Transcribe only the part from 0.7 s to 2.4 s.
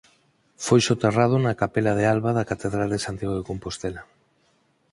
soterrado na capela de Alva